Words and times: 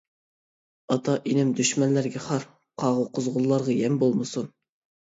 -ئاتا، 0.47 1.17
ئىنىم 1.33 1.51
دۈشمەنلەرگە 1.59 2.25
خار، 2.27 2.49
قاغا-قۇزغۇنلارغا 2.87 3.79
يەم 3.87 4.05
بولمىسۇن. 4.07 4.53